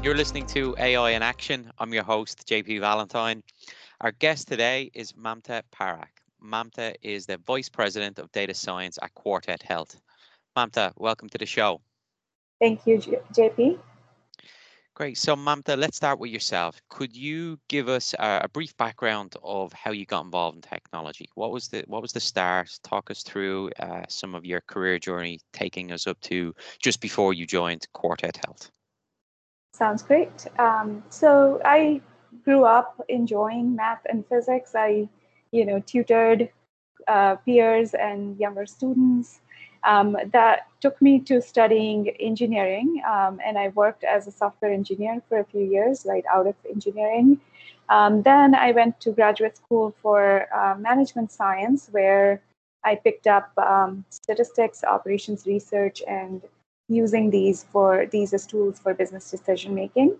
You're 0.00 0.14
listening 0.14 0.46
to 0.46 0.76
AI 0.78 1.10
in 1.10 1.22
Action. 1.22 1.72
I'm 1.76 1.92
your 1.92 2.04
host, 2.04 2.46
JP 2.46 2.78
Valentine. 2.78 3.42
Our 4.00 4.12
guest 4.12 4.46
today 4.46 4.92
is 4.94 5.12
Mamta 5.14 5.62
Parakh. 5.74 6.22
Mamta 6.40 6.94
is 7.02 7.26
the 7.26 7.36
Vice 7.38 7.68
President 7.68 8.20
of 8.20 8.30
Data 8.30 8.54
Science 8.54 9.00
at 9.02 9.12
Quartet 9.14 9.60
Health. 9.60 10.00
Mamta, 10.56 10.92
welcome 10.98 11.28
to 11.30 11.38
the 11.38 11.46
show. 11.46 11.80
Thank 12.60 12.86
you, 12.86 12.98
JP. 12.98 13.80
Great. 14.94 15.18
So, 15.18 15.34
Mamta, 15.34 15.76
let's 15.76 15.96
start 15.96 16.20
with 16.20 16.30
yourself. 16.30 16.80
Could 16.90 17.16
you 17.16 17.58
give 17.68 17.88
us 17.88 18.14
a, 18.20 18.42
a, 18.44 18.48
brief 18.48 18.76
background 18.76 19.34
of 19.42 19.72
how 19.72 19.90
you 19.90 20.06
got 20.06 20.24
involved 20.24 20.54
in 20.54 20.62
technology? 20.62 21.28
What 21.34 21.50
was 21.50 21.66
the 21.66 21.82
What 21.88 22.02
was 22.02 22.12
the 22.12 22.20
start? 22.20 22.70
Talk 22.84 23.10
us 23.10 23.24
through 23.24 23.72
uh, 23.80 24.02
some 24.08 24.36
of 24.36 24.44
your 24.44 24.60
career 24.60 25.00
journey, 25.00 25.40
taking 25.52 25.90
us 25.90 26.06
up 26.06 26.20
to 26.20 26.54
just 26.80 27.00
before 27.00 27.34
you 27.34 27.46
joined 27.46 27.84
Quartet 27.92 28.38
Health. 28.44 28.70
Sounds 29.72 30.02
great. 30.02 30.46
Um, 30.58 31.02
so 31.08 31.60
I 31.64 32.00
grew 32.44 32.64
up 32.64 33.00
enjoying 33.08 33.76
math 33.76 34.04
and 34.08 34.26
physics. 34.26 34.72
I, 34.74 35.08
you 35.52 35.64
know, 35.64 35.80
tutored 35.80 36.50
uh, 37.06 37.36
peers 37.36 37.94
and 37.94 38.38
younger 38.38 38.66
students. 38.66 39.40
Um, 39.84 40.16
that 40.32 40.66
took 40.80 41.00
me 41.00 41.20
to 41.20 41.40
studying 41.40 42.08
engineering, 42.18 43.00
um, 43.08 43.38
and 43.46 43.56
I 43.56 43.68
worked 43.68 44.02
as 44.02 44.26
a 44.26 44.32
software 44.32 44.72
engineer 44.72 45.22
for 45.28 45.38
a 45.38 45.44
few 45.44 45.60
years, 45.60 46.04
right 46.04 46.24
out 46.34 46.48
of 46.48 46.56
engineering. 46.68 47.40
Um, 47.88 48.22
then 48.22 48.56
I 48.56 48.72
went 48.72 49.00
to 49.00 49.12
graduate 49.12 49.56
school 49.56 49.94
for 50.02 50.52
uh, 50.52 50.74
management 50.78 51.30
science, 51.30 51.88
where 51.92 52.42
I 52.84 52.96
picked 52.96 53.28
up 53.28 53.56
um, 53.56 54.04
statistics, 54.10 54.82
operations 54.82 55.46
research, 55.46 56.02
and 56.08 56.42
using 56.88 57.30
these 57.30 57.64
for 57.64 58.06
these 58.06 58.32
as 58.32 58.46
tools 58.46 58.78
for 58.78 58.94
business 58.94 59.30
decision 59.30 59.74
making. 59.74 60.16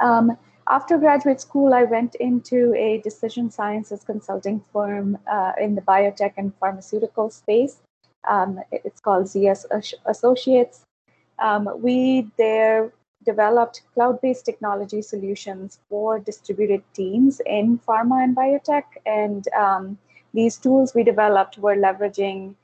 Um, 0.00 0.36
after 0.68 0.98
graduate 0.98 1.40
school, 1.40 1.74
I 1.74 1.84
went 1.84 2.16
into 2.16 2.74
a 2.74 2.98
decision 3.02 3.50
sciences 3.50 4.02
consulting 4.04 4.60
firm 4.72 5.16
uh, 5.30 5.52
in 5.60 5.74
the 5.76 5.82
biotech 5.82 6.32
and 6.36 6.52
pharmaceutical 6.56 7.30
space. 7.30 7.78
Um, 8.28 8.60
it's 8.72 9.00
called 9.00 9.26
ZS 9.26 9.64
Associates. 10.06 10.82
Um, 11.38 11.68
we 11.80 12.28
there 12.36 12.92
developed 13.24 13.82
cloud-based 13.94 14.44
technology 14.44 15.02
solutions 15.02 15.80
for 15.88 16.18
distributed 16.18 16.82
teams 16.94 17.40
in 17.46 17.78
pharma 17.78 18.24
and 18.24 18.34
biotech. 18.34 18.84
And 19.04 19.46
um, 19.48 19.98
these 20.32 20.56
tools 20.56 20.94
we 20.94 21.04
developed 21.04 21.58
were 21.58 21.76
leveraging 21.76 22.54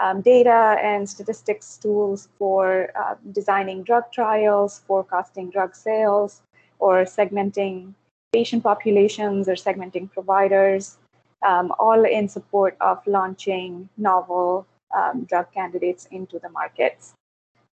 um, 0.00 0.20
data 0.20 0.76
and 0.82 1.08
statistics 1.08 1.76
tools 1.76 2.28
for 2.38 2.90
uh, 2.96 3.14
designing 3.32 3.82
drug 3.82 4.04
trials, 4.12 4.82
forecasting 4.86 5.50
drug 5.50 5.74
sales, 5.74 6.42
or 6.78 7.04
segmenting 7.04 7.94
patient 8.32 8.62
populations 8.62 9.48
or 9.48 9.54
segmenting 9.54 10.10
providers, 10.10 10.98
um, 11.42 11.72
all 11.78 12.04
in 12.04 12.28
support 12.28 12.76
of 12.80 13.04
launching 13.06 13.88
novel 13.96 14.66
um, 14.94 15.24
drug 15.24 15.46
candidates 15.52 16.06
into 16.10 16.38
the 16.38 16.48
markets. 16.50 17.14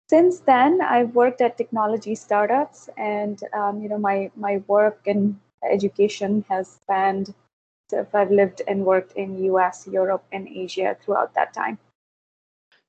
Since 0.09 0.41
then, 0.41 0.81
I've 0.83 1.15
worked 1.15 1.41
at 1.41 1.57
technology 1.57 2.17
startups, 2.17 2.89
and 2.97 3.41
um, 3.53 3.81
you 3.81 3.89
know 3.89 3.99
my 3.99 4.31
my 4.35 4.61
work 4.67 5.07
and 5.07 5.39
education 5.63 6.45
has 6.49 6.81
spanned. 6.83 7.33
So 7.91 8.07
I've 8.15 8.31
lived 8.31 8.63
and 8.67 8.85
worked 8.85 9.13
in 9.13 9.45
U.S., 9.45 9.89
Europe, 9.91 10.25
and 10.33 10.49
Asia 10.49 10.97
throughout 11.01 11.35
that 11.35 11.53
time. 11.53 11.79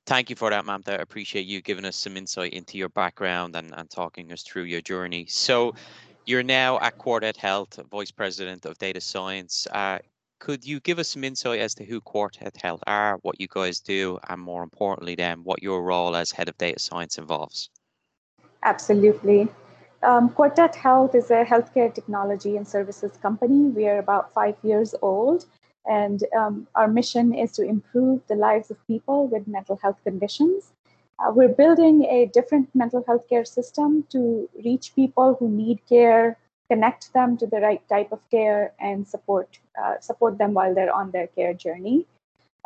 Thank 0.05 0.29
you 0.29 0.35
for 0.35 0.49
that, 0.49 0.65
Mamta. 0.65 0.89
I 0.89 1.01
appreciate 1.01 1.45
you 1.45 1.61
giving 1.61 1.85
us 1.85 1.95
some 1.95 2.17
insight 2.17 2.53
into 2.53 2.77
your 2.77 2.89
background 2.89 3.55
and, 3.55 3.73
and 3.75 3.89
talking 3.89 4.31
us 4.31 4.41
through 4.43 4.63
your 4.63 4.81
journey. 4.81 5.25
So, 5.27 5.75
you're 6.25 6.43
now 6.43 6.79
at 6.79 6.97
Quartet 6.97 7.37
Health, 7.37 7.79
Vice 7.89 8.11
President 8.11 8.65
of 8.65 8.77
Data 8.77 9.01
Science. 9.01 9.67
Uh, 9.71 9.99
could 10.39 10.65
you 10.65 10.79
give 10.79 10.97
us 10.99 11.09
some 11.09 11.23
insight 11.23 11.59
as 11.59 11.75
to 11.75 11.85
who 11.85 12.01
Quartet 12.01 12.57
Health 12.57 12.83
are, 12.87 13.17
what 13.21 13.39
you 13.39 13.47
guys 13.47 13.79
do, 13.79 14.19
and 14.27 14.41
more 14.41 14.63
importantly, 14.63 15.15
then, 15.15 15.43
what 15.43 15.61
your 15.61 15.83
role 15.83 16.15
as 16.15 16.31
Head 16.31 16.49
of 16.49 16.57
Data 16.57 16.79
Science 16.79 17.17
involves? 17.17 17.69
Absolutely. 18.63 19.47
Um, 20.03 20.29
Quartet 20.29 20.75
Health 20.75 21.13
is 21.13 21.29
a 21.29 21.43
healthcare 21.43 21.93
technology 21.93 22.57
and 22.57 22.67
services 22.67 23.11
company. 23.21 23.69
We 23.69 23.87
are 23.87 23.99
about 23.99 24.33
five 24.33 24.55
years 24.63 24.95
old 25.01 25.45
and 25.85 26.23
um, 26.37 26.67
our 26.75 26.87
mission 26.87 27.33
is 27.33 27.51
to 27.53 27.63
improve 27.63 28.21
the 28.27 28.35
lives 28.35 28.71
of 28.71 28.87
people 28.87 29.27
with 29.27 29.47
mental 29.47 29.77
health 29.81 29.97
conditions. 30.03 30.73
Uh, 31.19 31.31
we're 31.31 31.49
building 31.49 32.03
a 32.05 32.25
different 32.27 32.69
mental 32.73 33.03
health 33.05 33.27
care 33.29 33.45
system 33.45 34.03
to 34.09 34.49
reach 34.63 34.93
people 34.95 35.35
who 35.39 35.49
need 35.49 35.79
care, 35.87 36.37
connect 36.69 37.13
them 37.13 37.37
to 37.37 37.45
the 37.45 37.59
right 37.59 37.87
type 37.89 38.11
of 38.11 38.19
care, 38.29 38.73
and 38.79 39.07
support 39.07 39.59
uh, 39.81 39.99
support 39.99 40.37
them 40.37 40.53
while 40.53 40.73
they're 40.73 40.93
on 40.93 41.11
their 41.11 41.27
care 41.27 41.53
journey. 41.53 42.05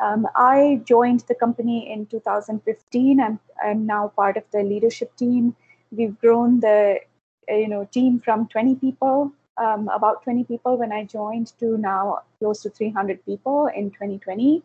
Um, 0.03 0.27
I 0.35 0.81
joined 0.85 1.21
the 1.21 1.35
company 1.35 1.91
in 1.91 2.05
2015. 2.07 3.21
I'm, 3.21 3.39
I'm 3.63 3.85
now 3.85 4.11
part 4.15 4.35
of 4.35 4.43
the 4.51 4.61
leadership 4.61 5.15
team. 5.15 5.55
We've 5.91 6.19
grown 6.19 6.59
the 6.59 6.99
you 7.47 7.67
know 7.67 7.85
team 7.91 8.19
from 8.19 8.47
20 8.47 8.75
people 8.75 9.31
um, 9.57 9.89
about 9.89 10.23
20 10.23 10.43
people 10.45 10.77
when 10.77 10.91
I 10.91 11.05
joined 11.05 11.53
to 11.59 11.77
now 11.77 12.19
close 12.39 12.61
to 12.63 12.69
300 12.69 13.25
people 13.25 13.67
in 13.67 13.91
2020. 13.91 14.63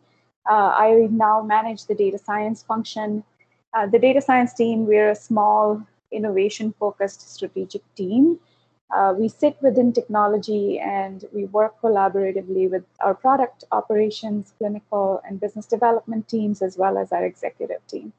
Uh, 0.49 0.53
I 0.53 1.07
now 1.09 1.41
manage 1.41 1.85
the 1.85 1.95
data 1.95 2.17
science 2.17 2.63
function. 2.63 3.23
Uh, 3.73 3.87
the 3.87 3.99
data 3.99 4.21
science 4.21 4.53
team, 4.53 4.85
we're 4.85 5.11
a 5.11 5.15
small, 5.15 5.81
innovation 6.11 6.73
focused 6.79 7.33
strategic 7.33 7.83
team. 7.95 8.39
Uh, 8.93 9.13
we 9.17 9.29
sit 9.29 9.55
within 9.61 9.93
technology 9.93 10.77
and 10.79 11.23
we 11.31 11.45
work 11.45 11.79
collaboratively 11.81 12.69
with 12.69 12.83
our 12.99 13.13
product 13.13 13.63
operations, 13.71 14.53
clinical, 14.57 15.21
and 15.25 15.39
business 15.39 15.65
development 15.65 16.27
teams, 16.27 16.61
as 16.61 16.77
well 16.77 16.97
as 16.97 17.11
our 17.13 17.23
executive 17.25 17.85
team. 17.87 18.11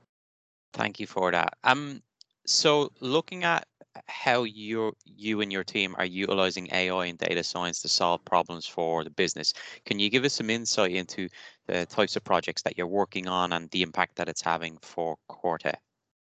Thank 0.73 0.99
you 0.99 1.07
for 1.07 1.31
that. 1.31 1.59
Um, 1.63 2.03
so, 2.47 2.91
looking 3.01 3.45
at 3.45 3.67
how 4.07 4.45
you 4.45 4.93
you 5.05 5.41
and 5.41 5.53
your 5.53 5.65
team 5.65 5.95
are 5.99 6.05
utilizing 6.05 6.69
AI 6.73 7.07
and 7.07 7.19
data 7.19 7.43
science 7.43 7.83
to 7.83 7.89
solve 7.89 8.25
problems 8.25 8.67
for 8.67 9.05
the 9.05 9.11
business. 9.11 9.53
Can 9.85 9.99
you 9.99 10.09
give 10.11 10.25
us 10.25 10.35
some 10.35 10.51
insight 10.51 10.93
into 10.93 11.29
the 11.67 11.87
types 11.87 12.17
of 12.17 12.25
projects 12.25 12.63
that 12.63 12.77
you're 12.77 12.87
working 12.87 13.29
on 13.29 13.53
and 13.53 13.71
the 13.71 13.83
impact 13.83 14.17
that 14.17 14.29
it's 14.29 14.43
having 14.43 14.79
for 14.83 15.17
Quartet? 15.29 15.81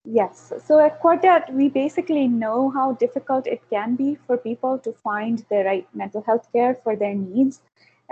Yes. 0.04 0.53
So 0.65 0.78
at 0.78 1.00
Quartet, 1.00 1.53
we 1.53 1.69
basically 1.69 2.28
know 2.28 2.71
how 2.71 2.93
difficult 2.93 3.47
it 3.49 3.60
can 3.71 3.97
be 3.97 4.16
for 4.27 4.37
people 4.37 4.78
to 4.78 4.93
find 4.93 5.44
the 5.50 5.65
right 5.65 5.88
mental 5.94 6.22
health 6.22 6.47
care 6.53 6.77
for 6.77 6.94
their 6.94 7.15
needs. 7.15 7.60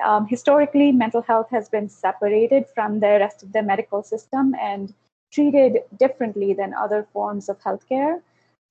Um, 0.05 0.27
historically, 0.27 0.91
mental 0.91 1.23
health 1.23 1.51
has 1.51 1.69
been 1.69 1.89
separated 1.89 2.67
from 2.75 2.99
the 2.99 3.19
rest 3.21 3.45
of 3.45 3.53
the 3.53 3.63
medical 3.63 4.03
system 4.03 4.57
and 4.61 4.93
treated 5.31 5.83
differently 5.97 6.53
than 6.53 6.75
other 6.75 7.07
forms 7.13 7.49
of 7.49 7.61
healthcare 7.61 8.21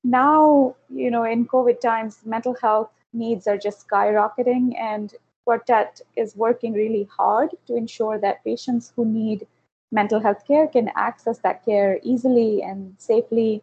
now, 0.03 0.75
you 0.89 1.09
know, 1.09 1.23
in 1.23 1.47
COVID 1.47 1.79
times, 1.79 2.19
mental 2.25 2.55
health 2.61 2.91
needs 3.13 3.47
are 3.47 3.57
just 3.57 3.87
skyrocketing, 3.87 4.77
and 4.77 5.13
Quartet 5.45 6.01
is 6.15 6.35
working 6.35 6.73
really 6.73 7.07
hard 7.15 7.51
to 7.67 7.75
ensure 7.75 8.17
that 8.19 8.43
patients 8.43 8.91
who 8.95 9.05
need 9.05 9.47
mental 9.91 10.19
health 10.19 10.45
care 10.47 10.67
can 10.67 10.89
access 10.95 11.37
that 11.39 11.63
care 11.63 11.99
easily 12.03 12.61
and 12.61 12.95
safely. 12.97 13.61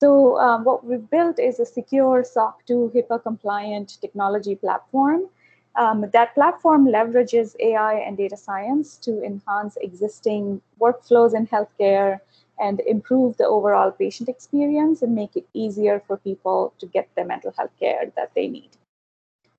So, 0.00 0.38
um, 0.38 0.64
what 0.64 0.84
we've 0.84 1.08
built 1.08 1.38
is 1.38 1.60
a 1.60 1.66
secure 1.66 2.24
SOC 2.24 2.66
2 2.66 2.92
HIPAA 2.94 3.22
compliant 3.22 3.98
technology 4.00 4.56
platform. 4.56 5.28
Um, 5.76 6.04
that 6.12 6.34
platform 6.34 6.86
leverages 6.86 7.54
AI 7.60 7.94
and 7.94 8.16
data 8.16 8.36
science 8.36 8.98
to 8.98 9.22
enhance 9.22 9.78
existing 9.80 10.60
workflows 10.78 11.34
in 11.34 11.46
healthcare 11.46 12.20
and 12.58 12.80
improve 12.80 13.36
the 13.36 13.46
overall 13.46 13.90
patient 13.90 14.28
experience 14.28 15.02
and 15.02 15.14
make 15.14 15.36
it 15.36 15.46
easier 15.54 16.02
for 16.06 16.16
people 16.16 16.72
to 16.78 16.86
get 16.86 17.08
the 17.16 17.24
mental 17.24 17.52
health 17.56 17.72
care 17.78 18.12
that 18.16 18.32
they 18.34 18.48
need. 18.48 18.70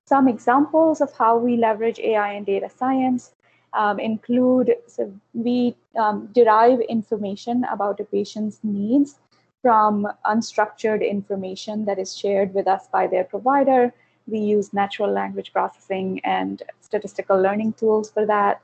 Some 0.06 0.28
examples 0.28 1.02
of 1.02 1.14
how 1.14 1.38
we 1.38 1.58
leverage 1.58 2.00
AI 2.00 2.34
and 2.34 2.46
data 2.46 2.70
science 2.70 3.34
um, 3.74 4.00
include 4.00 4.76
so 4.88 5.12
we 5.34 5.76
um, 5.98 6.30
derive 6.34 6.80
information 6.82 7.66
about 7.72 8.00
a 8.00 8.04
patient's 8.04 8.60
needs 8.64 9.20
from 9.62 10.08
unstructured 10.26 11.08
information 11.08 11.86
that 11.86 11.98
is 11.98 12.16
shared 12.16 12.54
with 12.54 12.68
us 12.68 12.88
by 12.92 13.08
their 13.08 13.24
provider. 13.24 13.94
We 14.28 14.40
use 14.40 14.74
natural 14.74 15.10
language 15.10 15.54
processing 15.54 16.20
and 16.24 16.62
statistical 16.82 17.42
learning 17.42 17.74
tools 17.74 18.12
for 18.12 18.26
that. 18.26 18.62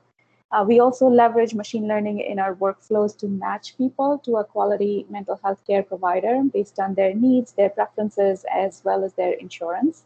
Uh, 0.52 0.64
we 0.66 0.80
also 0.80 1.06
leverage 1.06 1.54
machine 1.54 1.86
learning 1.86 2.20
in 2.20 2.40
our 2.40 2.56
workflows 2.56 3.16
to 3.16 3.28
match 3.28 3.76
people 3.78 4.18
to 4.18 4.36
a 4.36 4.44
quality 4.44 5.06
mental 5.08 5.38
health 5.44 5.60
care 5.64 5.82
provider 5.82 6.42
based 6.52 6.80
on 6.80 6.94
their 6.94 7.14
needs, 7.14 7.52
their 7.52 7.70
preferences, 7.70 8.44
as 8.52 8.82
well 8.84 9.04
as 9.04 9.14
their 9.14 9.32
insurance. 9.34 10.04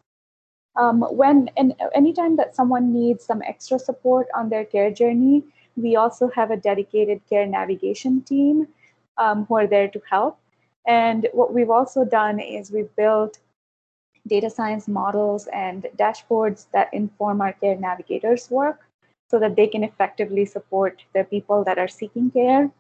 Um, 0.76 1.00
when 1.02 1.49
and 1.56 1.75
anytime 1.94 2.37
that 2.37 2.55
someone 2.55 2.93
needs 2.93 3.25
some 3.25 3.43
extra 3.43 3.79
support 3.79 4.26
on 4.35 4.50
their 4.50 4.64
care 4.64 4.91
journey, 4.91 5.44
we 5.76 5.96
also 5.96 6.29
have 6.29 6.50
a 6.50 6.56
dedicated 6.56 7.23
care 7.29 7.46
navigation 7.46 8.20
team 8.23 8.69
um, 9.17 9.46
who 9.46 9.56
are 9.56 9.67
there 9.67 9.88
to 9.88 10.02
help. 10.11 10.38
And 10.87 11.29
what 11.32 11.55
we've 11.55 11.70
also 11.70 12.05
done 12.05 12.38
is 12.38 12.70
we've 12.70 12.94
built 12.96 13.38
data 14.26 14.50
science 14.50 14.88
models 14.88 15.49
and 15.52 15.87
dashboards 15.96 16.67
that 16.73 16.93
inform 16.93 17.41
our 17.41 17.52
care 17.55 17.76
navigators' 17.76 18.50
work 18.50 18.81
so 19.31 19.38
that 19.38 19.56
they 19.56 19.67
can 19.67 19.85
effectively 19.85 20.44
support 20.44 21.03
the 21.15 21.25
people 21.25 21.65
that 21.65 21.79
are 21.79 21.88
seeking 21.88 22.31
care. 22.31 22.71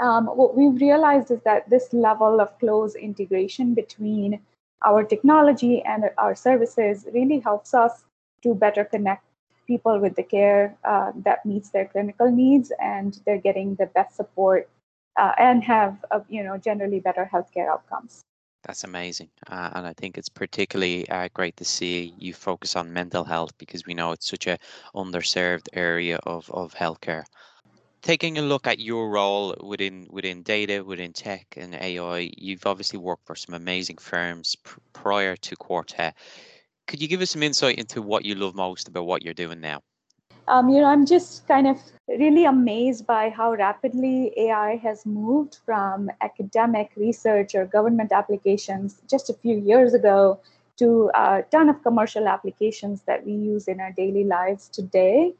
Um, 0.00 0.26
what 0.26 0.56
we've 0.56 0.80
realized 0.80 1.30
is 1.30 1.40
that 1.44 1.68
this 1.68 1.92
level 1.92 2.40
of 2.40 2.56
close 2.58 2.94
integration 2.94 3.74
between 3.74 4.40
our 4.84 5.02
technology 5.02 5.82
and 5.82 6.04
our 6.18 6.34
services 6.34 7.06
really 7.12 7.40
helps 7.40 7.74
us 7.74 8.04
to 8.42 8.54
better 8.54 8.84
connect 8.84 9.24
people 9.66 10.00
with 10.00 10.14
the 10.16 10.22
care 10.22 10.76
uh, 10.84 11.12
that 11.16 11.44
meets 11.44 11.70
their 11.70 11.86
clinical 11.86 12.30
needs 12.30 12.72
and 12.80 13.20
they're 13.26 13.40
getting 13.40 13.74
the 13.74 13.86
best 13.86 14.16
support 14.16 14.68
uh, 15.18 15.32
and 15.38 15.62
have 15.64 16.04
uh, 16.10 16.20
you 16.28 16.42
know 16.42 16.56
generally 16.56 17.00
better 17.00 17.28
healthcare 17.32 17.68
outcomes 17.68 18.24
that's 18.62 18.84
amazing. 18.84 19.30
Uh, 19.48 19.70
and 19.74 19.86
I 19.86 19.92
think 19.92 20.18
it's 20.18 20.28
particularly 20.28 21.08
uh, 21.08 21.28
great 21.32 21.56
to 21.56 21.64
see 21.64 22.14
you 22.18 22.34
focus 22.34 22.76
on 22.76 22.92
mental 22.92 23.24
health 23.24 23.56
because 23.58 23.86
we 23.86 23.94
know 23.94 24.12
it's 24.12 24.28
such 24.28 24.46
a 24.46 24.58
underserved 24.94 25.68
area 25.72 26.18
of, 26.24 26.50
of 26.50 26.74
healthcare. 26.74 27.24
Taking 28.02 28.38
a 28.38 28.42
look 28.42 28.66
at 28.66 28.78
your 28.78 29.10
role 29.10 29.56
within 29.60 30.06
within 30.10 30.42
data, 30.42 30.84
within 30.84 31.12
tech 31.12 31.46
and 31.56 31.74
AI, 31.74 32.30
you've 32.36 32.66
obviously 32.66 32.98
worked 32.98 33.26
for 33.26 33.34
some 33.34 33.54
amazing 33.54 33.98
firms 33.98 34.56
pr- 34.56 34.78
prior 34.92 35.36
to 35.36 35.56
Quartet. 35.56 36.14
Could 36.86 37.02
you 37.02 37.08
give 37.08 37.20
us 37.20 37.30
some 37.30 37.42
insight 37.42 37.78
into 37.78 38.00
what 38.00 38.24
you 38.24 38.34
love 38.34 38.54
most 38.54 38.88
about 38.88 39.06
what 39.06 39.22
you're 39.22 39.34
doing 39.34 39.60
now? 39.60 39.82
Um, 40.48 40.70
you 40.70 40.80
know, 40.80 40.86
I'm 40.86 41.04
just 41.04 41.46
kind 41.46 41.66
of 41.66 41.78
really 42.08 42.46
amazed 42.46 43.06
by 43.06 43.28
how 43.28 43.52
rapidly 43.52 44.32
AI 44.38 44.76
has 44.76 45.04
moved 45.04 45.58
from 45.66 46.10
academic 46.22 46.90
research 46.96 47.54
or 47.54 47.66
government 47.66 48.12
applications 48.12 49.02
just 49.10 49.28
a 49.28 49.34
few 49.34 49.58
years 49.58 49.92
ago 49.92 50.40
to 50.78 51.10
a 51.14 51.42
ton 51.50 51.68
of 51.68 51.82
commercial 51.82 52.26
applications 52.26 53.02
that 53.02 53.26
we 53.26 53.32
use 53.32 53.68
in 53.68 53.78
our 53.78 53.92
daily 53.92 54.24
lives 54.24 54.68
today. 54.68 55.34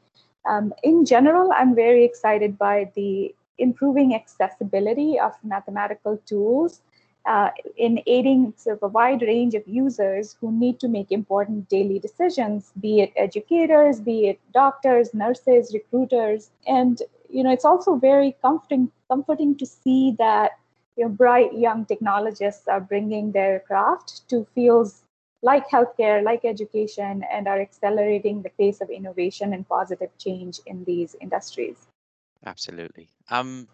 Um, 0.47 0.73
in 0.83 1.05
general, 1.05 1.51
I'm 1.53 1.73
very 1.73 2.05
excited 2.05 2.59
by 2.59 2.91
the 2.95 3.33
improving 3.57 4.13
accessibility 4.13 5.19
of 5.19 5.33
mathematical 5.43 6.17
tools 6.27 6.81
uh, 7.25 7.49
in 7.77 8.01
aiding 8.07 8.53
sort 8.57 8.77
of 8.77 8.83
a 8.83 8.87
wide 8.87 9.21
range 9.21 9.53
of 9.53 9.67
users 9.67 10.35
who 10.39 10.51
need 10.51 10.79
to 10.79 10.87
make 10.87 11.11
important 11.11 11.69
daily 11.69 11.99
decisions, 11.99 12.71
be 12.79 13.01
it 13.01 13.13
educators, 13.15 13.99
be 13.99 14.29
it 14.29 14.39
doctors, 14.53 15.13
nurses, 15.13 15.73
recruiters. 15.73 16.49
And 16.65 17.01
you 17.29 17.43
know, 17.43 17.51
it's 17.51 17.65
also 17.65 17.95
very 17.95 18.35
comforting 18.41 18.91
comforting 19.09 19.55
to 19.57 19.65
see 19.65 20.15
that 20.17 20.51
you 20.95 21.05
know, 21.05 21.09
bright 21.09 21.53
young 21.53 21.85
technologists 21.85 22.67
are 22.67 22.81
bringing 22.81 23.31
their 23.31 23.59
craft 23.61 24.27
to 24.29 24.45
fields 24.55 25.03
like 25.41 25.69
healthcare, 25.69 26.21
like 26.23 26.43
education, 26.43 27.23
and 27.31 27.47
are 27.47 27.61
accelerating 27.61 28.41
the 28.41 28.49
pace 28.49 28.81
of 28.81 28.89
innovation 28.89 29.53
and 29.53 29.67
positive 29.67 30.09
change 30.17 30.59
in 30.65 30.83
these 30.83 31.15
industries. 31.21 31.87
Absolutely. 32.45 33.07
Um, 33.29 33.67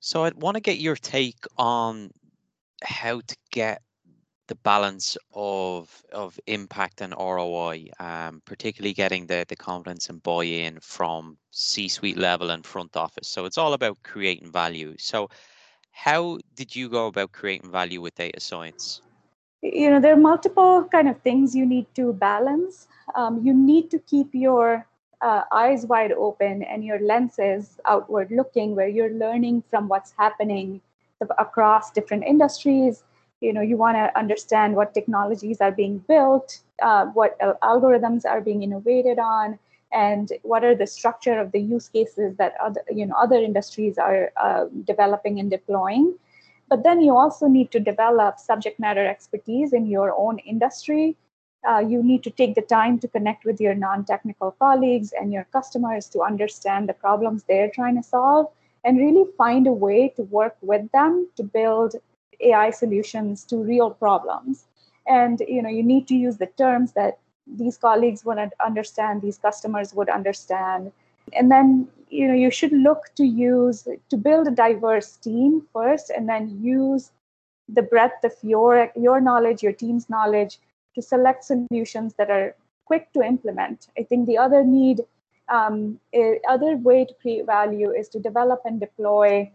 so 0.00 0.24
I 0.24 0.30
want 0.30 0.56
to 0.56 0.60
get 0.60 0.78
your 0.78 0.96
take 0.96 1.44
on 1.58 2.10
how 2.82 3.20
to 3.20 3.36
get 3.50 3.82
the 4.50 4.56
balance 4.56 5.16
of 5.32 6.02
of 6.12 6.38
impact 6.48 7.00
and 7.00 7.14
ROI, 7.16 7.86
um, 8.00 8.42
particularly 8.44 8.92
getting 8.92 9.26
the 9.26 9.46
the 9.48 9.56
confidence 9.56 10.10
and 10.10 10.22
buy-in 10.22 10.80
from 10.80 11.38
C-suite 11.52 12.18
level 12.18 12.50
and 12.50 12.66
front 12.66 12.96
office. 12.96 13.28
So 13.28 13.44
it's 13.44 13.58
all 13.58 13.74
about 13.74 13.98
creating 14.02 14.50
value. 14.50 14.96
So 14.98 15.28
how 15.92 16.38
did 16.56 16.74
you 16.74 16.88
go 16.88 17.06
about 17.06 17.30
creating 17.30 17.70
value 17.70 18.00
with 18.00 18.16
data 18.16 18.40
science? 18.40 19.02
You 19.62 19.90
know, 19.90 20.00
there 20.00 20.14
are 20.14 20.24
multiple 20.32 20.84
kind 20.90 21.08
of 21.08 21.20
things 21.20 21.54
you 21.54 21.66
need 21.66 21.86
to 21.94 22.12
balance. 22.12 22.88
Um, 23.14 23.44
you 23.44 23.54
need 23.54 23.90
to 23.90 23.98
keep 24.00 24.34
your 24.34 24.86
uh, 25.20 25.42
eyes 25.52 25.86
wide 25.86 26.12
open 26.12 26.62
and 26.62 26.84
your 26.84 26.98
lenses 27.00 27.78
outward 27.84 28.30
looking, 28.30 28.74
where 28.74 28.88
you're 28.88 29.12
learning 29.12 29.62
from 29.70 29.86
what's 29.86 30.12
happening 30.18 30.80
across 31.38 31.90
different 31.90 32.24
industries. 32.24 33.02
You 33.40 33.52
know, 33.52 33.60
you 33.60 33.76
want 33.76 33.96
to 33.96 34.16
understand 34.18 34.76
what 34.76 34.94
technologies 34.94 35.60
are 35.60 35.72
being 35.72 35.98
built, 36.08 36.60
uh, 36.82 37.06
what 37.06 37.38
algorithms 37.62 38.24
are 38.24 38.40
being 38.40 38.62
innovated 38.62 39.18
on, 39.18 39.58
and 39.92 40.32
what 40.42 40.64
are 40.64 40.74
the 40.74 40.86
structure 40.86 41.38
of 41.38 41.52
the 41.52 41.58
use 41.60 41.88
cases 41.88 42.36
that 42.36 42.54
other 42.62 42.82
you 42.90 43.06
know 43.06 43.14
other 43.16 43.36
industries 43.36 43.98
are 43.98 44.32
uh, 44.36 44.66
developing 44.84 45.40
and 45.40 45.50
deploying. 45.50 46.14
But 46.68 46.84
then 46.84 47.00
you 47.00 47.16
also 47.16 47.48
need 47.48 47.70
to 47.72 47.80
develop 47.80 48.38
subject 48.38 48.78
matter 48.78 49.04
expertise 49.06 49.72
in 49.72 49.86
your 49.86 50.14
own 50.16 50.38
industry. 50.38 51.16
Uh, 51.68 51.78
you 51.78 52.02
need 52.02 52.22
to 52.22 52.30
take 52.30 52.54
the 52.54 52.62
time 52.62 52.98
to 53.00 53.08
connect 53.08 53.44
with 53.44 53.60
your 53.60 53.74
non-technical 53.74 54.52
colleagues 54.52 55.12
and 55.12 55.32
your 55.32 55.44
customers 55.52 56.08
to 56.08 56.22
understand 56.22 56.88
the 56.88 56.94
problems 56.94 57.42
they're 57.42 57.70
trying 57.70 57.96
to 57.96 58.02
solve 58.02 58.46
and 58.84 58.98
really 58.98 59.24
find 59.36 59.66
a 59.66 59.72
way 59.72 60.08
to 60.16 60.22
work 60.22 60.56
with 60.62 60.90
them 60.92 61.28
to 61.36 61.42
build 61.42 61.96
AI 62.40 62.70
solutions 62.70 63.44
to 63.44 63.56
real 63.56 63.90
problems. 63.90 64.64
And 65.06 65.42
you 65.46 65.62
know, 65.62 65.68
you 65.68 65.82
need 65.82 66.08
to 66.08 66.14
use 66.14 66.38
the 66.38 66.46
terms 66.46 66.92
that 66.92 67.18
these 67.46 67.76
colleagues 67.76 68.24
would 68.24 68.38
understand, 68.64 69.22
these 69.22 69.38
customers 69.38 69.92
would 69.94 70.08
understand. 70.08 70.92
And 71.32 71.50
then 71.50 71.88
you 72.08 72.26
know, 72.26 72.34
you 72.34 72.50
should 72.50 72.72
look 72.72 73.14
to 73.16 73.24
use 73.24 73.86
to 74.08 74.16
build 74.16 74.48
a 74.48 74.50
diverse 74.50 75.16
team 75.16 75.62
first, 75.72 76.10
and 76.10 76.28
then 76.28 76.60
use 76.62 77.12
the 77.68 77.82
breadth 77.82 78.24
of 78.24 78.32
your 78.42 78.90
your 78.96 79.20
knowledge, 79.20 79.62
your 79.62 79.72
team's 79.72 80.10
knowledge 80.10 80.58
to 80.94 81.02
select 81.02 81.44
solutions 81.44 82.14
that 82.14 82.30
are 82.30 82.54
quick 82.84 83.12
to 83.12 83.22
implement. 83.22 83.88
I 83.96 84.02
think 84.02 84.26
the 84.26 84.38
other 84.38 84.64
need 84.64 85.02
um, 85.50 86.00
other 86.48 86.76
way 86.76 87.04
to 87.04 87.14
create 87.20 87.46
value 87.46 87.90
is 87.90 88.08
to 88.10 88.20
develop 88.20 88.62
and 88.64 88.80
deploy 88.80 89.50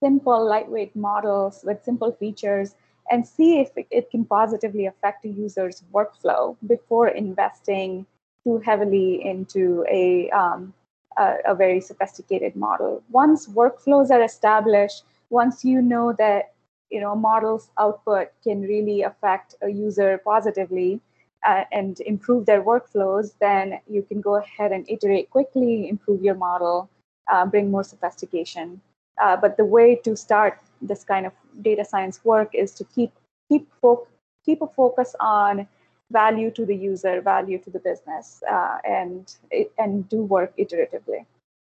simple, 0.00 0.44
lightweight 0.44 0.94
models 0.96 1.60
with 1.64 1.84
simple 1.84 2.12
features 2.12 2.74
and 3.10 3.26
see 3.26 3.60
if 3.60 3.70
it 3.90 4.10
can 4.10 4.24
positively 4.24 4.86
affect 4.86 5.24
a 5.24 5.28
user's 5.28 5.82
workflow 5.92 6.56
before 6.66 7.08
investing 7.08 8.06
too 8.44 8.58
heavily 8.58 9.24
into 9.24 9.84
a, 9.90 10.30
um, 10.30 10.72
a, 11.18 11.36
a 11.46 11.54
very 11.54 11.80
sophisticated 11.80 12.56
model. 12.56 13.02
Once 13.10 13.48
workflows 13.48 14.10
are 14.10 14.22
established, 14.22 15.04
once 15.30 15.64
you 15.64 15.82
know 15.82 16.12
that 16.12 16.52
you 16.90 17.00
know 17.00 17.12
a 17.12 17.16
model's 17.16 17.70
output 17.78 18.28
can 18.44 18.62
really 18.62 19.02
affect 19.02 19.54
a 19.62 19.68
user 19.68 20.18
positively, 20.18 21.00
uh, 21.44 21.64
and 21.72 22.00
improve 22.00 22.46
their 22.46 22.62
workflows, 22.62 23.34
then 23.40 23.80
you 23.88 24.02
can 24.02 24.20
go 24.20 24.36
ahead 24.36 24.72
and 24.72 24.88
iterate 24.88 25.30
quickly, 25.30 25.88
improve 25.88 26.22
your 26.22 26.34
model, 26.34 26.88
uh, 27.30 27.46
bring 27.46 27.70
more 27.70 27.84
sophistication. 27.84 28.80
Uh, 29.22 29.36
but 29.36 29.56
the 29.56 29.64
way 29.64 29.94
to 29.94 30.16
start 30.16 30.58
this 30.80 31.04
kind 31.04 31.26
of 31.26 31.32
data 31.60 31.84
science 31.84 32.24
work 32.24 32.54
is 32.54 32.72
to 32.72 32.84
keep 32.84 33.12
keep 33.48 33.68
fo- 33.80 34.06
keep 34.44 34.62
a 34.62 34.66
focus 34.66 35.14
on 35.20 35.66
value 36.10 36.50
to 36.50 36.64
the 36.66 36.74
user, 36.74 37.20
value 37.20 37.58
to 37.58 37.70
the 37.70 37.78
business, 37.78 38.42
uh, 38.50 38.78
and 38.84 39.36
and 39.78 40.08
do 40.08 40.22
work 40.22 40.56
iteratively. 40.56 41.24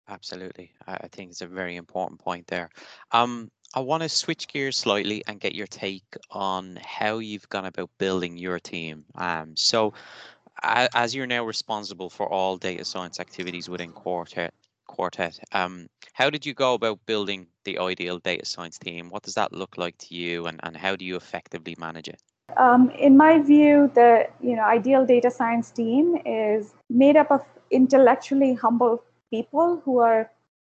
Absolutely, 0.09 0.71
I 0.85 1.07
think 1.07 1.31
it's 1.31 1.41
a 1.41 1.47
very 1.47 1.75
important 1.77 2.19
point 2.19 2.45
there. 2.47 2.69
Um, 3.11 3.49
I 3.75 3.79
want 3.79 4.03
to 4.03 4.09
switch 4.09 4.47
gears 4.47 4.77
slightly 4.77 5.23
and 5.27 5.39
get 5.39 5.55
your 5.55 5.65
take 5.65 6.15
on 6.29 6.77
how 6.83 7.17
you've 7.17 7.49
gone 7.49 7.65
about 7.65 7.89
building 7.97 8.37
your 8.37 8.59
team. 8.59 9.05
Um, 9.15 9.55
so, 9.55 9.93
as 10.61 11.15
you're 11.15 11.27
now 11.27 11.43
responsible 11.43 12.09
for 12.09 12.31
all 12.31 12.57
data 12.57 12.85
science 12.85 13.19
activities 13.19 13.67
within 13.69 13.91
Quartet, 13.91 14.53
Quartet, 14.85 15.39
um, 15.53 15.87
how 16.13 16.29
did 16.29 16.45
you 16.45 16.53
go 16.53 16.75
about 16.75 16.99
building 17.07 17.47
the 17.63 17.79
ideal 17.79 18.19
data 18.19 18.45
science 18.45 18.77
team? 18.77 19.09
What 19.09 19.23
does 19.23 19.33
that 19.33 19.51
look 19.51 19.77
like 19.77 19.97
to 19.99 20.13
you, 20.13 20.45
and, 20.45 20.59
and 20.61 20.77
how 20.77 20.95
do 20.95 21.03
you 21.03 21.15
effectively 21.15 21.75
manage 21.79 22.07
it? 22.07 22.21
Um, 22.57 22.91
in 22.91 23.17
my 23.17 23.39
view, 23.39 23.91
the 23.95 24.27
you 24.41 24.55
know 24.55 24.63
ideal 24.63 25.03
data 25.03 25.31
science 25.31 25.71
team 25.71 26.17
is 26.25 26.75
made 26.89 27.17
up 27.17 27.31
of 27.31 27.41
intellectually 27.71 28.53
humble 28.53 29.03
people 29.31 29.81
who 29.83 29.97
are 29.97 30.29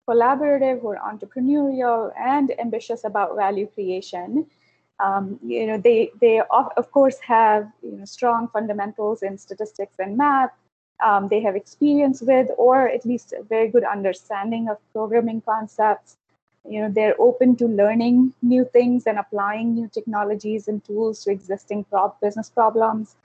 collaborative, 0.08 0.80
who 0.80 0.88
are 0.88 1.00
entrepreneurial, 1.12 2.12
and 2.18 2.58
ambitious 2.58 3.04
about 3.04 3.36
value 3.36 3.66
creation. 3.66 4.46
Um, 5.00 5.38
you 5.44 5.66
know, 5.66 5.78
they 5.78 6.10
they 6.20 6.40
of, 6.40 6.68
of 6.76 6.90
course 6.92 7.18
have 7.20 7.70
you 7.82 7.96
know 7.96 8.04
strong 8.04 8.48
fundamentals 8.48 9.22
in 9.22 9.38
statistics 9.38 9.96
and 9.98 10.16
math. 10.16 10.50
Um, 11.04 11.28
they 11.28 11.40
have 11.40 11.56
experience 11.56 12.22
with, 12.22 12.48
or 12.56 12.88
at 12.88 13.04
least 13.04 13.32
a 13.32 13.42
very 13.42 13.68
good 13.68 13.84
understanding 13.84 14.68
of 14.68 14.76
programming 14.92 15.40
concepts. 15.40 16.16
You 16.68 16.82
know, 16.82 16.90
they're 16.90 17.20
open 17.20 17.56
to 17.56 17.66
learning 17.66 18.34
new 18.40 18.64
things 18.64 19.06
and 19.08 19.18
applying 19.18 19.74
new 19.74 19.88
technologies 19.88 20.68
and 20.68 20.84
tools 20.84 21.24
to 21.24 21.32
existing 21.32 21.84
pro- 21.84 22.14
business 22.22 22.48
problems. 22.50 23.16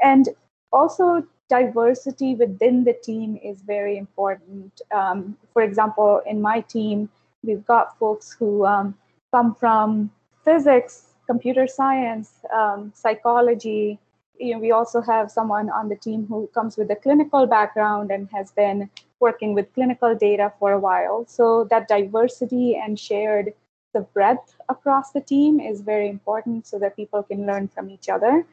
And 0.00 0.30
also 0.72 1.26
diversity 1.48 2.34
within 2.34 2.84
the 2.84 2.92
team 2.92 3.38
is 3.42 3.60
very 3.62 3.98
important. 3.98 4.80
Um, 4.92 5.36
for 5.52 5.62
example, 5.62 6.20
in 6.26 6.40
my 6.40 6.60
team, 6.60 7.08
we've 7.42 7.64
got 7.64 7.98
folks 7.98 8.32
who 8.32 8.66
um, 8.66 8.94
come 9.32 9.54
from 9.54 10.10
physics, 10.44 11.14
computer 11.26 11.66
science, 11.66 12.32
um, 12.54 12.92
psychology. 12.94 13.98
You 14.38 14.54
know, 14.54 14.60
we 14.60 14.72
also 14.72 15.00
have 15.00 15.30
someone 15.30 15.70
on 15.70 15.88
the 15.88 15.96
team 15.96 16.26
who 16.28 16.48
comes 16.48 16.76
with 16.76 16.90
a 16.90 16.96
clinical 16.96 17.46
background 17.46 18.10
and 18.10 18.28
has 18.32 18.50
been 18.52 18.90
working 19.20 19.54
with 19.54 19.72
clinical 19.72 20.14
data 20.14 20.52
for 20.58 20.72
a 20.72 20.78
while. 20.78 21.24
So 21.26 21.64
that 21.70 21.88
diversity 21.88 22.76
and 22.76 22.98
shared 22.98 23.54
the 23.94 24.00
breadth 24.00 24.56
across 24.68 25.12
the 25.12 25.20
team 25.20 25.58
is 25.58 25.80
very 25.80 26.08
important 26.08 26.66
so 26.66 26.78
that 26.80 26.96
people 26.96 27.22
can 27.22 27.46
learn 27.46 27.68
from 27.68 27.88
each 27.88 28.08
other. 28.08 28.44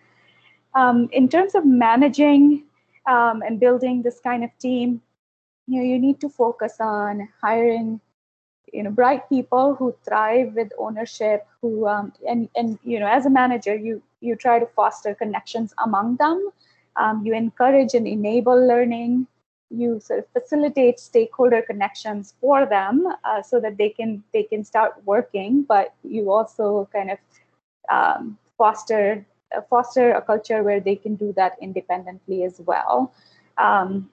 Um, 0.74 1.10
in 1.12 1.28
terms 1.28 1.54
of 1.54 1.66
managing 1.66 2.64
um, 3.06 3.42
and 3.42 3.60
building 3.60 4.02
this 4.02 4.20
kind 4.20 4.44
of 4.44 4.50
team, 4.60 5.02
you 5.68 5.80
know, 5.80 5.86
you 5.86 6.00
need 6.00 6.20
to 6.22 6.30
focus 6.30 6.78
on 6.80 7.30
hiring, 7.42 8.00
you 8.72 8.84
know, 8.84 8.92
bright 8.92 9.28
people 9.30 9.76
who 9.76 9.96
thrive 10.06 10.54
with 10.56 10.72
ownership. 10.78 11.48
Who 11.62 11.88
um, 11.88 12.14
and 12.28 12.50
and 12.56 12.80
you 12.84 13.00
know, 13.00 13.08
as 13.08 13.26
a 13.26 13.30
manager, 13.30 13.76
you 13.76 14.02
you 14.22 14.36
try 14.36 14.60
to 14.60 14.66
foster 14.66 15.16
connections 15.16 15.74
among 15.84 16.18
them. 16.18 16.50
Um, 16.96 17.26
you 17.26 17.34
encourage 17.34 17.94
and 17.94 18.08
enable 18.08 18.68
learning. 18.68 19.28
You 19.70 20.00
sort 20.00 20.20
of 20.20 20.28
facilitate 20.34 21.00
stakeholder 21.00 21.62
connections 21.62 22.36
for 22.40 22.66
them 22.66 23.08
uh, 23.24 23.42
so 23.42 23.60
that 23.60 23.78
they 23.78 23.90
can 23.90 24.24
they 24.34 24.44
can 24.44 24.64
start 24.64 24.96
working. 25.06 25.64
But 25.64 25.94
you 26.04 26.32
also 26.32 26.88
kind 26.94 27.12
of 27.12 27.18
um, 27.90 28.38
foster 28.58 29.26
foster 29.62 30.12
a 30.14 30.22
culture 30.22 30.64
where 30.64 30.80
they 30.80 30.96
can 30.96 31.16
do 31.16 31.34
that 31.34 31.58
independently 31.62 32.44
as 32.44 32.60
well. 32.60 33.14
Um, 33.58 34.10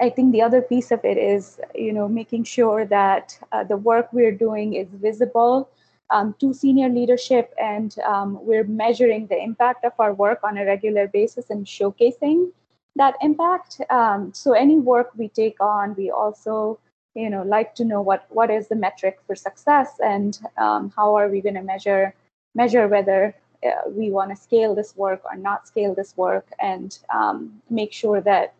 I 0.00 0.10
think 0.10 0.32
the 0.32 0.42
other 0.42 0.62
piece 0.62 0.90
of 0.90 1.04
it 1.04 1.16
is, 1.16 1.60
you 1.74 1.92
know, 1.92 2.08
making 2.08 2.44
sure 2.44 2.84
that 2.86 3.38
uh, 3.52 3.62
the 3.64 3.76
work 3.76 4.08
we're 4.12 4.32
doing 4.32 4.74
is 4.74 4.88
visible 4.88 5.68
um, 6.10 6.34
to 6.40 6.52
senior 6.52 6.88
leadership, 6.88 7.54
and 7.60 7.96
um, 8.00 8.38
we're 8.44 8.64
measuring 8.64 9.26
the 9.26 9.40
impact 9.40 9.84
of 9.84 9.92
our 9.98 10.12
work 10.12 10.40
on 10.42 10.58
a 10.58 10.64
regular 10.64 11.08
basis 11.08 11.50
and 11.50 11.66
showcasing 11.66 12.50
that 12.96 13.14
impact. 13.20 13.80
Um, 13.90 14.32
so 14.32 14.52
any 14.52 14.78
work 14.78 15.12
we 15.16 15.28
take 15.28 15.60
on, 15.60 15.94
we 15.96 16.10
also, 16.10 16.78
you 17.14 17.30
know, 17.30 17.42
like 17.42 17.74
to 17.76 17.84
know 17.84 18.00
what 18.00 18.26
what 18.30 18.50
is 18.50 18.68
the 18.68 18.76
metric 18.76 19.18
for 19.26 19.36
success 19.36 19.98
and 20.02 20.38
um, 20.58 20.92
how 20.96 21.14
are 21.14 21.28
we 21.28 21.40
going 21.40 21.54
to 21.54 21.62
measure 21.62 22.14
measure 22.54 22.88
whether 22.88 23.34
uh, 23.66 23.88
we 23.88 24.10
want 24.10 24.30
to 24.30 24.36
scale 24.36 24.74
this 24.74 24.96
work 24.96 25.22
or 25.24 25.36
not 25.36 25.66
scale 25.66 25.94
this 25.94 26.16
work 26.16 26.48
and 26.58 26.98
um, 27.12 27.60
make 27.70 27.92
sure 27.92 28.20
that 28.20 28.54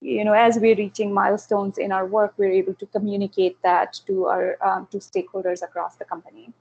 you 0.00 0.24
know 0.24 0.32
as 0.32 0.58
we're 0.58 0.76
reaching 0.76 1.12
milestones 1.12 1.78
in 1.78 1.92
our 1.92 2.06
work 2.06 2.34
we're 2.36 2.52
able 2.52 2.74
to 2.74 2.86
communicate 2.86 3.56
that 3.62 4.00
to 4.06 4.26
our 4.26 4.56
um, 4.64 4.86
to 4.90 4.98
stakeholders 4.98 5.62
across 5.62 5.96
the 5.96 6.04
company 6.04 6.52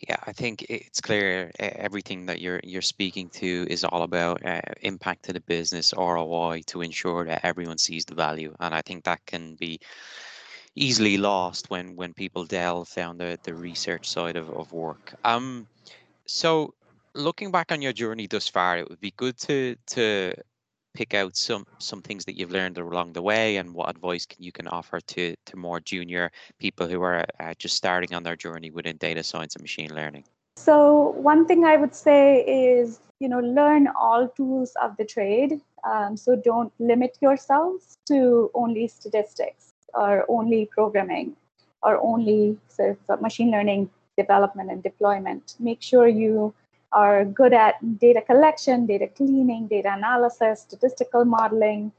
yeah, 0.00 0.16
I 0.26 0.32
think 0.32 0.66
it's 0.68 1.00
clear 1.00 1.50
everything 1.58 2.26
that 2.26 2.40
you're 2.40 2.60
you're 2.62 2.82
speaking 2.82 3.30
to 3.30 3.66
is 3.70 3.82
all 3.82 4.02
about 4.02 4.44
uh, 4.44 4.60
impact 4.82 5.24
to 5.24 5.32
the 5.32 5.40
business 5.40 5.94
ROI 5.96 6.62
to 6.66 6.82
ensure 6.82 7.24
that 7.24 7.40
everyone 7.44 7.78
sees 7.78 8.04
the 8.04 8.14
value, 8.14 8.54
and 8.60 8.74
I 8.74 8.82
think 8.82 9.04
that 9.04 9.24
can 9.24 9.54
be 9.54 9.80
easily 10.74 11.16
lost 11.16 11.70
when 11.70 11.96
when 11.96 12.12
people 12.12 12.44
delve 12.44 12.92
down 12.94 13.16
the 13.16 13.38
the 13.42 13.54
research 13.54 14.06
side 14.06 14.36
of, 14.36 14.50
of 14.50 14.70
work. 14.72 15.14
Um, 15.24 15.66
so, 16.26 16.74
looking 17.14 17.50
back 17.50 17.72
on 17.72 17.80
your 17.80 17.92
journey 17.92 18.26
thus 18.26 18.48
far, 18.48 18.78
it 18.78 18.88
would 18.88 19.00
be 19.00 19.12
good 19.16 19.38
to 19.38 19.76
to 19.88 20.34
pick 20.94 21.14
out 21.14 21.36
some 21.36 21.66
some 21.78 22.02
things 22.02 22.24
that 22.24 22.38
you've 22.38 22.50
learned 22.50 22.78
along 22.78 23.12
the 23.12 23.22
way, 23.22 23.56
and 23.56 23.74
what 23.74 23.88
advice 23.88 24.26
can 24.26 24.42
you 24.42 24.52
can 24.52 24.68
offer 24.68 25.00
to 25.00 25.34
to 25.46 25.56
more 25.56 25.80
junior 25.80 26.30
people 26.58 26.88
who 26.88 27.02
are 27.02 27.24
uh, 27.40 27.54
just 27.58 27.76
starting 27.76 28.14
on 28.14 28.22
their 28.22 28.36
journey 28.36 28.70
within 28.70 28.96
data 28.96 29.22
science 29.22 29.54
and 29.54 29.62
machine 29.62 29.94
learning. 29.94 30.24
So, 30.56 31.10
one 31.10 31.46
thing 31.46 31.64
I 31.64 31.76
would 31.76 31.94
say 31.94 32.40
is, 32.40 33.00
you 33.20 33.28
know, 33.28 33.40
learn 33.40 33.88
all 33.88 34.28
tools 34.28 34.72
of 34.82 34.96
the 34.96 35.04
trade. 35.04 35.60
Um, 35.84 36.16
so, 36.16 36.34
don't 36.34 36.72
limit 36.78 37.18
yourselves 37.20 37.98
to 38.08 38.50
only 38.54 38.88
statistics 38.88 39.72
or 39.94 40.24
only 40.28 40.66
programming 40.66 41.36
or 41.82 41.98
only 42.02 42.58
sort 42.68 42.98
of 43.08 43.20
machine 43.20 43.50
learning 43.50 43.90
development 44.16 44.70
and 44.70 44.82
deployment. 44.82 45.54
Make 45.58 45.82
sure 45.82 46.08
you 46.08 46.54
are 46.92 47.24
good 47.24 47.52
at 47.52 47.98
data 47.98 48.22
collection, 48.22 48.86
data 48.86 49.08
cleaning, 49.08 49.66
data 49.66 49.92
analysis, 49.92 50.62
statistical 50.62 51.24
modeling, 51.24 51.92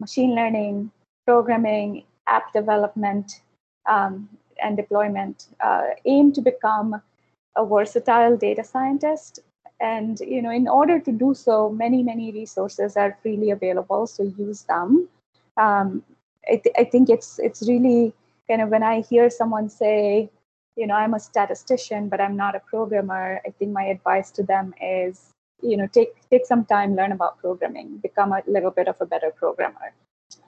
machine 0.00 0.34
learning, 0.34 0.90
programming, 1.26 2.04
app 2.26 2.52
development, 2.52 3.40
um, 3.86 4.28
and 4.62 4.76
deployment. 4.76 5.48
Uh, 5.60 5.88
aim 6.04 6.32
to 6.32 6.40
become 6.40 7.00
a 7.56 7.64
versatile 7.64 8.36
data 8.36 8.64
scientist. 8.64 9.40
And 9.80 10.20
you 10.20 10.40
know, 10.40 10.50
in 10.50 10.68
order 10.68 10.98
to 11.00 11.12
do 11.12 11.34
so, 11.34 11.70
many 11.70 12.02
many 12.02 12.32
resources 12.32 12.96
are 12.96 13.18
freely 13.22 13.50
available, 13.50 14.06
so 14.06 14.22
use 14.22 14.62
them. 14.62 15.08
Um, 15.56 16.02
I, 16.48 16.56
th- 16.56 16.74
I 16.78 16.84
think 16.84 17.10
it's 17.10 17.38
it's 17.38 17.68
really 17.68 18.14
kind 18.48 18.62
of 18.62 18.70
when 18.70 18.82
I 18.82 19.00
hear 19.00 19.28
someone 19.28 19.68
say, 19.68 20.30
you 20.76 20.86
know 20.86 20.94
i'm 20.94 21.14
a 21.14 21.20
statistician 21.20 22.08
but 22.08 22.20
i'm 22.20 22.36
not 22.36 22.54
a 22.54 22.60
programmer. 22.60 23.40
I 23.46 23.50
think 23.50 23.72
my 23.72 23.84
advice 23.84 24.30
to 24.32 24.42
them 24.42 24.74
is 24.80 25.32
you 25.62 25.76
know 25.76 25.86
take 25.86 26.14
take 26.30 26.46
some 26.46 26.64
time 26.64 26.94
learn 26.94 27.12
about 27.12 27.38
programming 27.38 27.98
become 27.98 28.32
a 28.32 28.42
little 28.46 28.70
bit 28.70 28.88
of 28.88 28.96
a 29.00 29.06
better 29.06 29.30
programmer. 29.30 29.92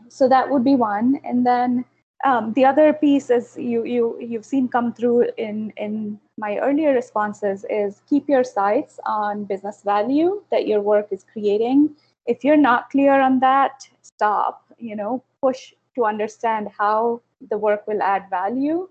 So 0.09 0.29
that 0.29 0.51
would 0.51 0.65
be 0.65 0.75
one. 0.75 1.21
And 1.25 1.47
then 1.47 1.85
um, 2.25 2.53
the 2.55 2.65
other 2.65 2.93
piece 2.93 3.31
is 3.31 3.57
you 3.57 3.85
you 3.85 4.19
you've 4.21 4.45
seen 4.45 4.69
come 4.69 4.93
through 4.93 5.31
in 5.37 5.73
in 5.77 6.19
my 6.37 6.59
earlier 6.59 6.93
responses 6.93 7.65
is 7.71 8.03
keep 8.09 8.29
your 8.29 8.45
sights 8.45 8.99
on 9.07 9.45
business 9.45 9.83
value 9.83 10.43
that 10.51 10.67
your 10.67 10.81
work 10.81 11.09
is 11.11 11.25
creating. 11.33 11.91
If 12.27 12.45
you're 12.45 12.57
not 12.57 12.91
clear 12.91 13.21
on 13.21 13.41
that 13.41 13.89
stop 14.03 14.65
you 14.79 14.97
know 14.97 15.23
push 15.43 15.73
to 15.95 16.05
understand 16.05 16.69
how 16.77 17.21
the 17.51 17.59
work 17.59 17.87
will 17.87 18.03
add 18.03 18.29
value 18.31 18.89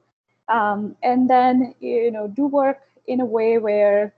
um, 0.49 0.95
and 1.03 1.29
then 1.29 1.73
you 1.79 2.11
know 2.11 2.27
do 2.27 2.47
work 2.47 2.79
in 3.07 3.19
a 3.19 3.25
way 3.25 3.57
where 3.57 4.13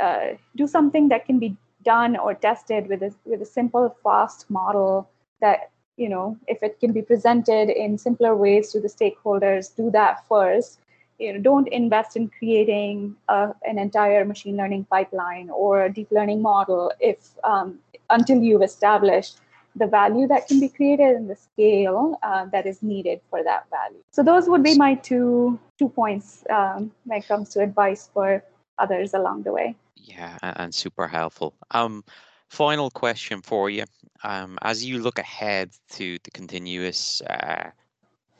uh, 0.00 0.36
do 0.56 0.66
something 0.66 1.08
that 1.08 1.26
can 1.26 1.38
be 1.38 1.56
done 1.84 2.16
or 2.16 2.34
tested 2.34 2.88
with 2.88 3.02
a 3.02 3.14
with 3.24 3.40
a 3.42 3.46
simple 3.46 3.96
fast 4.02 4.48
model 4.50 5.08
that 5.40 5.70
you 5.96 6.08
know 6.08 6.36
if 6.46 6.62
it 6.62 6.78
can 6.80 6.92
be 6.92 7.02
presented 7.02 7.70
in 7.70 7.98
simpler 7.98 8.36
ways 8.36 8.70
to 8.72 8.80
the 8.80 8.88
stakeholders 8.88 9.74
do 9.74 9.90
that 9.90 10.26
first. 10.28 10.80
You 11.18 11.34
know 11.34 11.40
don't 11.40 11.68
invest 11.68 12.16
in 12.16 12.28
creating 12.28 13.14
a, 13.28 13.52
an 13.64 13.78
entire 13.78 14.24
machine 14.24 14.56
learning 14.56 14.86
pipeline 14.90 15.50
or 15.50 15.84
a 15.84 15.92
deep 15.92 16.10
learning 16.10 16.40
model 16.40 16.92
if 16.98 17.32
um, 17.44 17.78
until 18.08 18.42
you've 18.42 18.62
established 18.62 19.38
the 19.76 19.86
value 19.86 20.26
that 20.26 20.48
can 20.48 20.60
be 20.60 20.68
created 20.68 21.16
and 21.16 21.30
the 21.30 21.36
scale 21.36 22.18
uh, 22.22 22.46
that 22.46 22.66
is 22.66 22.82
needed 22.82 23.20
for 23.30 23.42
that 23.44 23.66
value. 23.70 24.02
So 24.10 24.22
those 24.22 24.48
would 24.48 24.62
be 24.62 24.76
my 24.76 24.94
two 24.94 25.58
two 25.78 25.88
points 25.88 26.44
um, 26.50 26.90
when 27.04 27.18
it 27.18 27.28
comes 27.28 27.50
to 27.50 27.60
advice 27.60 28.10
for 28.12 28.42
others 28.78 29.14
along 29.14 29.42
the 29.44 29.52
way. 29.52 29.76
Yeah, 29.96 30.38
and 30.42 30.74
super 30.74 31.06
helpful. 31.06 31.54
Um, 31.70 32.04
final 32.48 32.90
question 32.90 33.42
for 33.42 33.70
you: 33.70 33.84
um, 34.24 34.58
as 34.62 34.84
you 34.84 34.98
look 34.98 35.18
ahead 35.18 35.70
to 35.90 36.18
the 36.24 36.30
continuous 36.30 37.20
uh, 37.22 37.70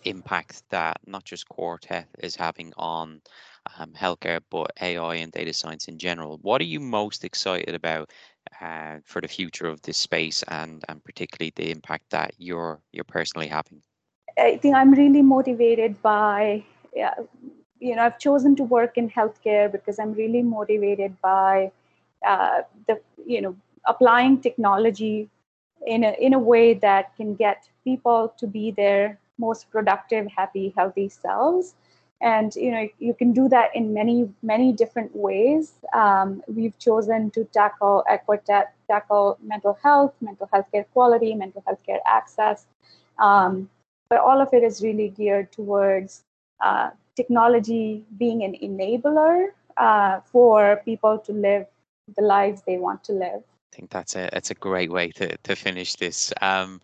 impact 0.05 0.63
that 0.71 0.99
not 1.07 1.25
just 1.25 1.49
Quartet 1.49 2.09
is 2.19 2.37
having 2.37 2.73
on 2.77 3.21
um, 3.79 3.93
healthcare, 3.93 4.41
but 4.51 4.71
AI 4.81 5.17
and 5.17 5.33
data 5.33 5.53
science 5.53 5.89
in 5.89 5.99
general. 5.99 6.39
What 6.43 6.61
are 6.61 6.65
you 6.65 6.81
most 6.81 7.25
excited 7.25 7.75
about 7.75 8.11
uh, 8.61 8.99
for 9.05 9.21
the 9.21 9.29
future 9.29 9.67
of 9.67 9.81
this 9.83 9.97
space 9.97 10.43
and, 10.49 10.85
and 10.89 11.03
particularly 11.05 11.53
the 11.57 11.71
impact 11.71 12.11
that 12.11 12.33
you're 12.39 12.81
you're 12.93 13.05
personally 13.05 13.49
having? 13.49 13.83
I 14.39 14.57
think 14.57 14.75
I'm 14.75 14.93
really 14.93 15.23
motivated 15.23 16.01
by, 16.03 16.65
you 16.95 17.97
know, 17.97 18.03
I've 18.03 18.19
chosen 18.19 18.57
to 18.57 18.65
work 18.65 18.97
in 18.97 19.11
healthcare 19.11 19.71
because 19.71 19.99
I'm 19.99 20.13
really 20.13 20.43
motivated 20.43 21.21
by 21.21 21.73
uh, 22.27 22.63
the, 22.87 23.01
you 23.27 23.41
know, 23.41 23.57
applying 23.87 24.41
technology 24.41 25.29
in 25.87 26.05
a 26.05 26.13
in 26.21 26.35
a 26.35 26.39
way 26.39 26.75
that 26.75 27.17
can 27.17 27.35
get 27.35 27.69
people 27.85 28.35
to 28.39 28.47
be 28.47 28.71
their 28.71 29.19
most 29.39 29.71
productive, 29.71 30.27
happy, 30.37 30.73
healthy 30.77 31.09
selves. 31.09 31.75
And 32.21 32.55
you 32.55 32.71
know 32.71 32.87
you 32.99 33.15
can 33.15 33.33
do 33.33 33.49
that 33.49 33.75
in 33.75 33.95
many 33.95 34.29
many 34.43 34.73
different 34.73 35.17
ways. 35.17 35.73
Um, 35.95 36.43
we've 36.47 36.79
chosen 36.79 37.31
to 37.31 37.45
tackle 37.45 38.05
Equitet, 38.11 38.67
tackle 38.91 39.39
mental 39.43 39.79
health, 39.83 40.13
mental 40.21 40.49
health 40.53 40.67
care 40.71 40.85
quality, 40.93 41.35
mental 41.35 41.63
health 41.67 41.83
care 41.87 42.01
access, 42.07 42.67
um, 43.19 43.71
but 44.11 44.19
all 44.19 44.41
of 44.41 44.53
it 44.53 44.63
is 44.63 44.83
really 44.83 45.09
geared 45.09 45.51
towards 45.51 46.25
uh, 46.61 46.91
technology 47.17 48.05
being 48.19 48.43
an 48.43 48.55
enabler 48.63 49.49
uh, 49.77 50.21
for 50.21 50.83
people 50.85 51.19
to 51.19 51.33
live 51.33 51.67
the 52.17 52.23
lives 52.23 52.63
they 52.67 52.77
want 52.77 53.03
to 53.05 53.13
live. 53.13 53.43
I 53.73 53.77
think 53.77 53.91
that's 53.91 54.17
a 54.17 54.29
that's 54.33 54.51
a 54.51 54.55
great 54.55 54.91
way 54.91 55.09
to 55.13 55.37
to 55.37 55.57
finish 55.57 55.95
this. 55.95 56.33
Um, 56.41 56.81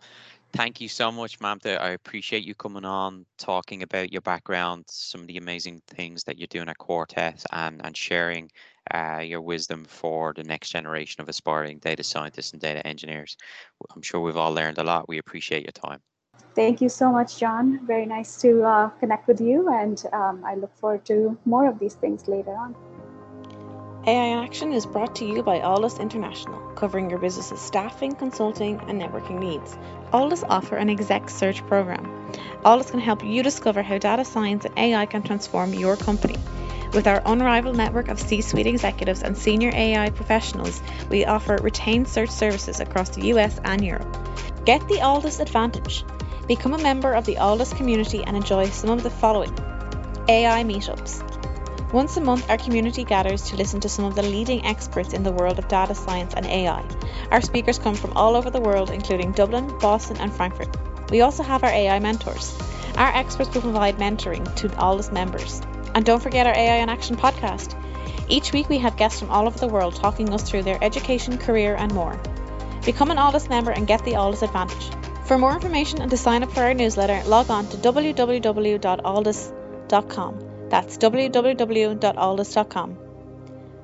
thank 0.53 0.81
you 0.81 0.87
so 0.87 1.11
much, 1.11 1.39
Mamta. 1.39 1.79
I 1.79 1.89
appreciate 1.89 2.43
you 2.43 2.55
coming 2.55 2.85
on, 2.85 3.25
talking 3.37 3.83
about 3.83 4.11
your 4.11 4.21
background, 4.21 4.85
some 4.87 5.21
of 5.21 5.27
the 5.27 5.37
amazing 5.37 5.81
things 5.87 6.23
that 6.23 6.37
you're 6.37 6.47
doing 6.47 6.69
at 6.69 6.77
Quartet, 6.77 7.45
and 7.51 7.81
and 7.83 7.95
sharing 7.95 8.49
uh, 8.91 9.19
your 9.19 9.41
wisdom 9.41 9.85
for 9.85 10.33
the 10.33 10.43
next 10.43 10.69
generation 10.69 11.21
of 11.21 11.29
aspiring 11.29 11.79
data 11.79 12.03
scientists 12.03 12.53
and 12.53 12.61
data 12.61 12.85
engineers. 12.85 13.37
I'm 13.95 14.01
sure 14.01 14.21
we've 14.21 14.37
all 14.37 14.53
learned 14.53 14.77
a 14.77 14.83
lot. 14.83 15.09
We 15.09 15.17
appreciate 15.17 15.63
your 15.63 15.71
time. 15.71 16.01
Thank 16.55 16.81
you 16.81 16.89
so 16.89 17.11
much, 17.11 17.37
John. 17.37 17.85
Very 17.85 18.05
nice 18.05 18.41
to 18.41 18.63
uh, 18.63 18.89
connect 18.99 19.27
with 19.27 19.39
you, 19.39 19.69
and 19.71 20.03
um, 20.13 20.43
I 20.45 20.55
look 20.55 20.75
forward 20.77 21.05
to 21.05 21.37
more 21.45 21.67
of 21.67 21.77
these 21.79 21.93
things 21.95 22.27
later 22.27 22.55
on. 22.55 22.75
AI 24.07 24.41
Action 24.41 24.71
is 24.71 24.85
brought 24.85 25.15
to 25.17 25.25
you 25.25 25.43
by 25.43 25.59
Alldus 25.59 25.99
International, 25.99 26.61
covering 26.75 27.09
your 27.09 27.19
business's 27.19 27.59
staffing, 27.59 28.15
consulting, 28.15 28.79
and 28.87 29.01
networking 29.01 29.37
needs. 29.37 29.77
Alldus 30.13 30.45
offer 30.47 30.77
an 30.77 30.89
exec 30.89 31.29
search 31.29 31.67
program. 31.67 32.31
Alldus 32.63 32.89
can 32.89 33.01
help 33.01 33.21
you 33.21 33.43
discover 33.43 33.81
how 33.81 33.97
data 33.97 34.23
science 34.23 34.63
and 34.63 34.79
AI 34.79 35.05
can 35.07 35.23
transform 35.23 35.73
your 35.73 35.97
company. 35.97 36.37
With 36.93 37.05
our 37.05 37.21
unrivaled 37.25 37.75
network 37.75 38.07
of 38.07 38.17
C 38.17 38.39
suite 38.39 38.65
executives 38.65 39.23
and 39.23 39.37
senior 39.37 39.71
AI 39.73 40.09
professionals, 40.11 40.81
we 41.09 41.25
offer 41.25 41.57
retained 41.61 42.07
search 42.07 42.29
services 42.29 42.79
across 42.79 43.09
the 43.09 43.27
US 43.33 43.59
and 43.65 43.83
Europe. 43.83 44.17
Get 44.63 44.87
the 44.87 44.99
Alldus 44.99 45.41
advantage. 45.41 46.05
Become 46.47 46.75
a 46.75 46.81
member 46.81 47.11
of 47.11 47.25
the 47.25 47.35
Alldus 47.35 47.75
community 47.75 48.23
and 48.23 48.37
enjoy 48.37 48.69
some 48.69 48.89
of 48.89 49.03
the 49.03 49.09
following 49.09 49.53
AI 50.29 50.63
meetups. 50.63 51.36
Once 51.93 52.17
a 52.17 52.21
month, 52.21 52.49
our 52.49 52.57
community 52.57 53.05
gathers 53.05 53.43
to 53.43 53.55
listen 53.55 53.79
to 53.79 53.87
some 53.87 54.03
of 54.03 54.13
the 54.13 54.21
leading 54.21 54.65
experts 54.65 55.13
in 55.13 55.23
the 55.23 55.31
world 55.31 55.57
of 55.57 55.69
data 55.69 55.95
science 55.95 56.33
and 56.33 56.45
AI. 56.45 56.83
Our 57.31 57.39
speakers 57.39 57.79
come 57.79 57.95
from 57.95 58.17
all 58.17 58.35
over 58.35 58.49
the 58.49 58.59
world, 58.59 58.89
including 58.89 59.31
Dublin, 59.31 59.73
Boston, 59.79 60.17
and 60.17 60.33
Frankfurt. 60.33 60.75
We 61.09 61.21
also 61.21 61.43
have 61.43 61.63
our 61.63 61.69
AI 61.69 61.99
mentors. 61.99 62.57
Our 62.97 63.15
experts 63.15 63.53
will 63.53 63.61
provide 63.61 63.97
mentoring 63.97 64.53
to 64.55 64.67
Alldus 64.69 65.13
members. 65.13 65.61
And 65.95 66.03
don't 66.03 66.21
forget 66.21 66.45
our 66.45 66.53
AI 66.53 66.75
in 66.77 66.89
Action 66.89 67.15
podcast. 67.15 67.81
Each 68.27 68.51
week, 68.51 68.67
we 68.67 68.79
have 68.79 68.97
guests 68.97 69.21
from 69.21 69.31
all 69.31 69.47
over 69.47 69.57
the 69.57 69.69
world 69.69 69.95
talking 69.95 70.33
us 70.33 70.43
through 70.43 70.63
their 70.63 70.83
education, 70.83 71.37
career, 71.37 71.73
and 71.75 71.93
more. 71.93 72.19
Become 72.85 73.11
an 73.11 73.17
Alldus 73.17 73.47
member 73.49 73.71
and 73.71 73.87
get 73.87 74.03
the 74.03 74.15
Alldus 74.15 74.43
advantage. 74.43 74.91
For 75.25 75.37
more 75.37 75.53
information 75.53 76.01
and 76.01 76.11
to 76.11 76.17
sign 76.17 76.43
up 76.43 76.51
for 76.51 76.63
our 76.63 76.73
newsletter, 76.73 77.23
log 77.25 77.49
on 77.49 77.69
to 77.69 77.77
www.alldus.com. 77.77 80.46
That's 80.69 80.97
www.alldus.com. 80.97 82.97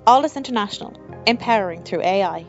Alldus 0.05 0.35
International, 0.35 0.93
empowering 1.25 1.83
through 1.83 2.01
AI. 2.01 2.45